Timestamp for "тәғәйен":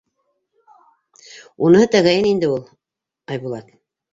1.97-2.29